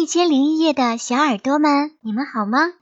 [0.00, 2.72] 一千零一夜的小耳朵们，你们好吗？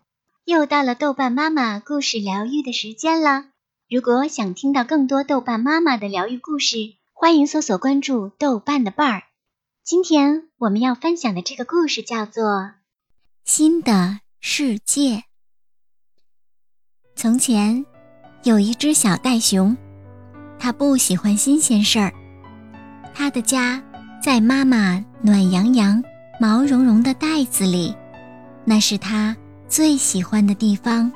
[0.44, 3.46] 又到了豆瓣妈妈故事疗愈的时间了。
[3.90, 6.76] 如果想听到更多豆瓣妈妈的疗愈故事，
[7.12, 9.22] 欢迎搜索关注豆瓣的伴儿。
[9.82, 12.44] 今天我们要分享的这个故事叫做
[13.44, 15.16] 《新的世界》。
[17.16, 17.84] 从前
[18.44, 19.76] 有一只小袋熊，
[20.56, 22.14] 它不喜欢新鲜事儿，
[23.12, 23.82] 它的家
[24.22, 26.00] 在妈妈暖洋洋。
[26.40, 27.92] 毛茸茸的袋子里，
[28.64, 29.36] 那是他
[29.68, 31.10] 最喜欢的地方。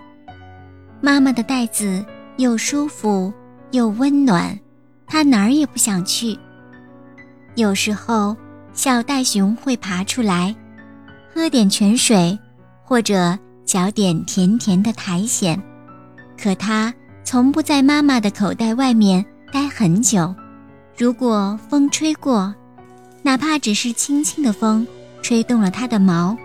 [1.01, 2.05] 妈妈的袋子
[2.39, 3.33] 又舒服
[3.71, 4.59] 又温暖，
[5.07, 6.37] 他哪儿也不想去。
[7.55, 8.37] 有时候，
[8.73, 10.53] 小袋熊会爬出来，
[11.33, 12.37] 喝点泉水，
[12.83, 15.57] 或者嚼点甜甜的苔藓。
[16.37, 16.93] 可它
[17.23, 20.34] 从不在妈妈的口袋外面待很久。
[20.98, 22.53] 如果风吹过，
[23.23, 24.84] 哪怕只是轻轻的风。
[25.23, 26.37] 吹动了它的毛，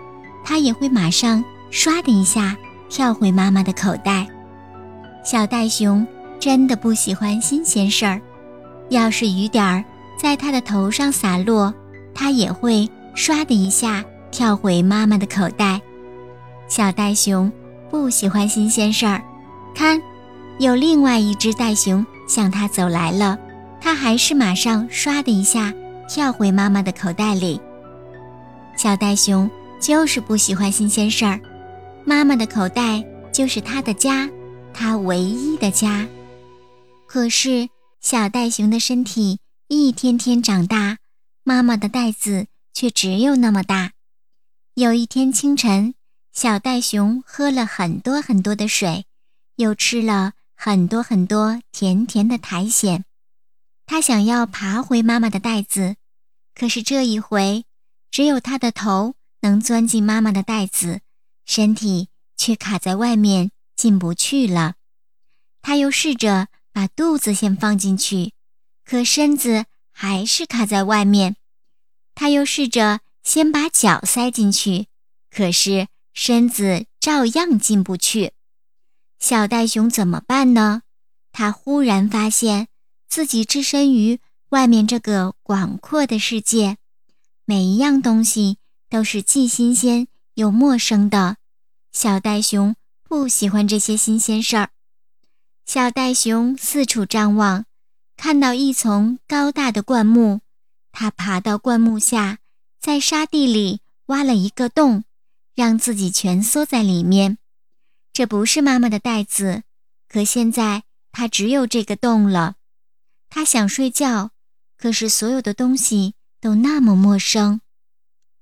[0.44, 2.56] 它也会马上唰的一下
[2.88, 4.26] 跳回妈妈的口袋。
[5.24, 6.06] 小袋熊
[6.40, 8.20] 真的不喜欢新鲜事儿，
[8.88, 9.84] 要是雨点儿
[10.18, 11.74] 在它的头上洒落，
[12.14, 15.80] 它也会唰的一下跳回妈妈的口袋。
[16.68, 17.50] 小袋熊
[17.90, 19.22] 不喜欢新鲜事儿，
[19.74, 20.00] 看，
[20.58, 23.36] 有另外一只袋熊向它走来了，
[23.80, 25.72] 它还是马上唰的一下
[26.08, 27.60] 跳回妈妈的口袋里。
[28.78, 31.40] 小袋熊就是不喜欢新鲜事儿，
[32.06, 34.30] 妈妈的口袋就是它的家，
[34.72, 36.06] 它唯一的家。
[37.04, 37.68] 可是
[38.00, 40.98] 小袋熊的身体一天天长大，
[41.42, 43.90] 妈妈的袋子却只有那么大。
[44.74, 45.94] 有一天清晨，
[46.32, 49.06] 小袋熊喝了很多很多的水，
[49.56, 53.02] 又吃了很多很多甜甜的苔藓，
[53.86, 55.96] 它想要爬回妈妈的袋子，
[56.54, 57.64] 可是这一回。
[58.10, 61.00] 只有他的头能钻进妈妈的袋子，
[61.44, 64.74] 身体却卡在外面进不去了。
[65.62, 68.32] 他又试着把肚子先放进去，
[68.84, 71.36] 可身子还是卡在外面。
[72.14, 74.86] 他又试着先把脚塞进去，
[75.30, 78.32] 可是身子照样进不去。
[79.20, 80.82] 小袋熊怎么办呢？
[81.30, 82.68] 他忽然发现
[83.08, 86.78] 自己置身于外面这个广阔的世界。
[87.50, 88.58] 每一样东西
[88.90, 91.38] 都是既新鲜又陌生的，
[91.92, 94.68] 小袋熊不喜欢这些新鲜事儿。
[95.64, 97.64] 小袋熊四处张望，
[98.18, 100.40] 看到一丛高大的灌木，
[100.92, 102.36] 它爬到灌木下，
[102.78, 105.04] 在沙地里挖了一个洞，
[105.54, 107.38] 让自己蜷缩在里面。
[108.12, 109.62] 这不是妈妈的袋子，
[110.06, 110.82] 可现在
[111.12, 112.56] 它只有这个洞了。
[113.30, 114.32] 它想睡觉，
[114.76, 116.12] 可是所有的东西。
[116.40, 117.60] 都那么陌生。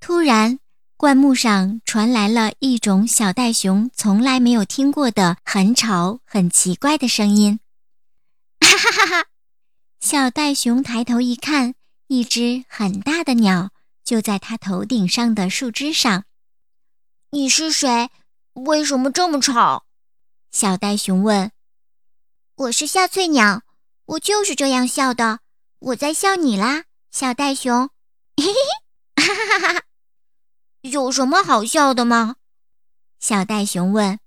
[0.01, 0.59] 突然，
[0.97, 7.61] 灌木上传来了一种小袋熊从来没有听过的很吵、很奇怪的声音。
[8.61, 9.29] 哈哈哈哈！
[10.01, 11.75] 小袋熊抬头一看，
[12.09, 13.71] 一只很大的鸟
[14.05, 16.25] 就在它头顶上的树枝上。
[17.31, 18.11] 你是谁？
[18.55, 19.84] 为什么这么吵？
[20.51, 21.51] 小袋熊问。
[22.57, 23.63] 我是夏翠鸟，
[24.07, 25.41] 我就是这样笑的。
[25.78, 26.84] 我在笑你啦。
[27.19, 27.88] 小袋熊，
[28.37, 29.84] 嘿嘿嘿，哈哈哈哈！
[30.82, 32.37] 有什么好笑的吗？
[33.19, 34.21] 小袋熊问。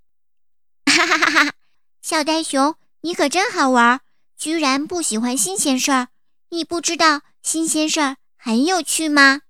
[0.87, 1.53] 哈哈哈哈！
[2.01, 4.01] 小袋熊，你可真好玩，
[4.35, 6.07] 居然不喜欢新鲜事儿。
[6.49, 9.41] 你不知道新鲜事儿很有趣吗？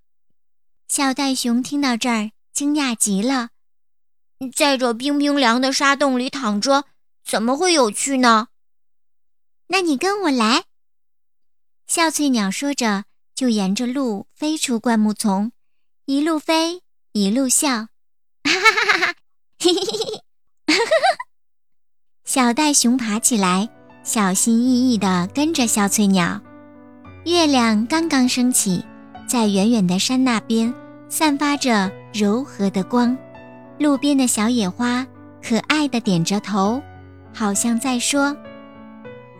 [0.89, 3.51] 小袋熊听到这儿，惊讶极了。
[4.53, 6.83] 在这冰冰凉的沙洞里躺着，
[7.23, 8.49] 怎么会有趣呢？
[9.67, 10.65] 那你跟我来。
[11.87, 13.05] 笑翠鸟说着。
[13.39, 15.53] 就沿着路飞出灌木丛，
[16.03, 16.81] 一路飞
[17.13, 17.69] 一路笑，
[18.43, 19.15] 哈哈哈哈哈！
[19.57, 20.17] 嘿嘿嘿嘿，
[20.67, 21.17] 哈哈哈！
[22.25, 23.69] 小袋熊爬起来，
[24.03, 26.41] 小心翼翼地跟着小翠鸟。
[27.23, 28.83] 月亮刚刚升起，
[29.25, 30.73] 在远远的山那边
[31.07, 33.17] 散发着柔和的光。
[33.79, 35.07] 路边的小野花
[35.41, 36.81] 可爱的点着头，
[37.33, 38.35] 好像在说：“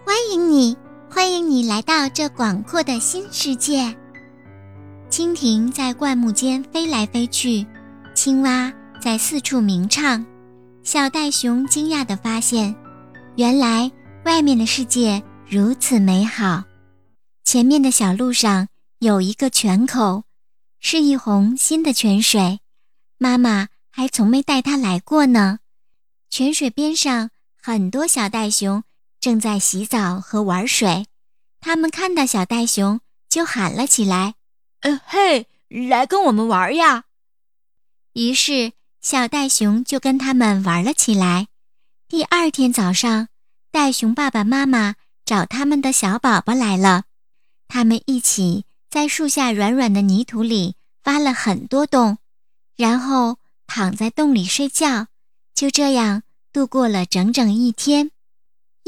[0.08, 0.78] 欢迎你。”
[1.12, 3.96] 欢迎你来到这广阔的新世界。
[5.10, 7.66] 蜻蜓在灌木间飞来飞去，
[8.14, 8.72] 青蛙
[9.02, 10.24] 在四处鸣唱。
[10.84, 12.76] 小袋熊惊讶地发现，
[13.36, 13.92] 原来
[14.24, 16.64] 外面的世界如此美好。
[17.44, 18.68] 前面的小路上
[19.00, 20.24] 有一个泉口，
[20.80, 22.60] 是一泓新的泉水，
[23.18, 25.58] 妈妈还从没带它来过呢。
[26.30, 28.84] 泉水边上很多小袋熊。
[29.20, 31.08] 正在洗澡和玩水，
[31.60, 34.36] 他们看到小袋熊就喊了起来
[34.82, 37.04] ：“呃嘿，来跟我们玩呀！”
[38.14, 41.48] 于是小袋熊就跟他们玩了起来。
[42.08, 43.28] 第二天早上，
[43.72, 44.96] 袋熊爸爸妈妈
[45.26, 47.04] 找他们的小宝宝来了，
[47.68, 52.18] 他们一起在树下软软的泥土里挖了很多洞，
[52.76, 53.38] 然后
[53.68, 55.08] 躺在洞里睡觉。
[55.54, 58.12] 就这样度过了整整一天，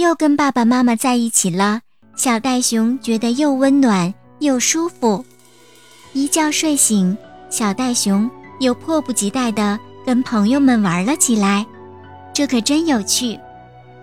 [0.01, 1.80] 又跟爸爸妈妈在一起了。
[2.15, 5.24] 小袋熊觉得又温暖又舒服。
[6.13, 7.18] 一觉睡醒，
[7.50, 11.65] 小袋熊又迫不及待地跟朋友们玩了起来。
[12.33, 13.39] 这可真有趣！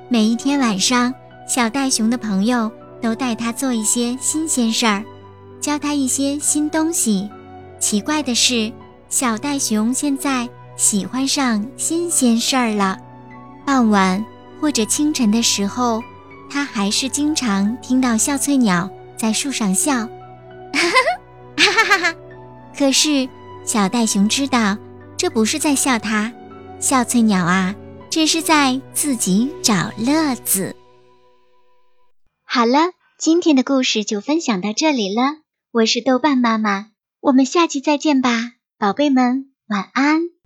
[0.09, 1.13] 每一天晚上，
[1.47, 2.71] 小袋熊的朋友
[3.03, 5.05] 都带他做一些新鲜事儿，
[5.61, 7.29] 教他一些新东西。
[7.79, 8.73] 奇怪的是，
[9.11, 10.49] 小袋熊现在。
[10.79, 12.97] 喜欢上新鲜事儿了。
[13.67, 14.25] 傍晚
[14.61, 16.03] 或者清晨的时候，
[16.51, 20.07] 他还是经常听到笑翠鸟在树上笑，
[20.73, 20.91] 哈哈
[21.57, 22.15] 哈哈哈哈。
[22.77, 23.29] 可是
[23.65, 24.77] 小袋熊知道，
[25.17, 26.33] 这不是在笑他，
[26.81, 27.75] 笑翠鸟啊，
[28.11, 30.75] 这是在自己找乐子。
[32.45, 35.23] 好了，今天的故事就分享到这里了。
[35.71, 36.87] 我是豆瓣妈妈，
[37.21, 40.38] 我们下期再见吧，宝贝们，晚安。